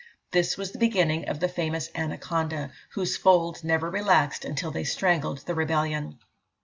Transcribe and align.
This 0.31 0.57
was 0.57 0.71
the 0.71 0.79
beginning 0.79 1.29
of 1.29 1.39
the 1.39 1.47
famous 1.47 1.91
Anaconda, 1.93 2.71
whose 2.93 3.17
folds 3.17 3.63
never 3.63 3.87
relaxed 3.87 4.43
until 4.45 4.71
they 4.71 4.83
strangled 4.83 5.45
the 5.45 5.53
rebellion. 5.53 6.17